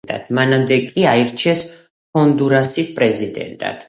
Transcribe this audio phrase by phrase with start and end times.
[0.37, 1.61] მანამდე კი იგი აირჩიეს
[2.19, 3.77] ჰონდურასის პრეზიდენტად.